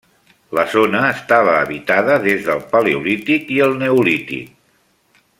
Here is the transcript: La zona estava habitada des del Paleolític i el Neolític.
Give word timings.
La 0.59 0.63
zona 0.75 1.01
estava 1.15 1.51
habitada 1.65 2.15
des 2.23 2.41
del 2.47 2.63
Paleolític 2.71 3.53
i 3.59 3.61
el 3.69 3.77
Neolític. 3.83 4.51